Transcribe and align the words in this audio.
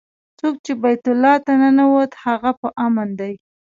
څوک 0.39 0.55
چې 0.65 0.71
بیت 0.81 1.03
الله 1.11 1.33
ته 1.45 1.51
ننوت 1.61 2.11
هغه 2.23 2.51
په 2.59 2.67
امن 2.85 3.09
دی. 3.19 3.33